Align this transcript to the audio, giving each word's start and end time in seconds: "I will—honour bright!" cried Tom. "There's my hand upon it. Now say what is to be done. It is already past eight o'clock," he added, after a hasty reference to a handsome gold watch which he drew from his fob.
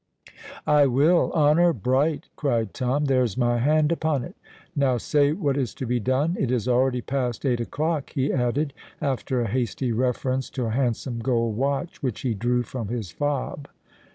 "I 0.65 0.87
will—honour 0.87 1.73
bright!" 1.73 2.27
cried 2.35 2.73
Tom. 2.73 3.05
"There's 3.05 3.37
my 3.37 3.59
hand 3.59 3.91
upon 3.91 4.23
it. 4.23 4.35
Now 4.75 4.97
say 4.97 5.31
what 5.31 5.55
is 5.57 5.75
to 5.75 5.85
be 5.85 5.99
done. 5.99 6.35
It 6.39 6.49
is 6.49 6.67
already 6.67 7.01
past 7.01 7.45
eight 7.45 7.59
o'clock," 7.59 8.09
he 8.13 8.33
added, 8.33 8.73
after 8.99 9.41
a 9.41 9.47
hasty 9.47 9.91
reference 9.91 10.49
to 10.57 10.65
a 10.65 10.69
handsome 10.71 11.19
gold 11.19 11.55
watch 11.55 12.01
which 12.01 12.21
he 12.21 12.33
drew 12.33 12.63
from 12.63 12.87
his 12.87 13.11
fob. 13.11 13.67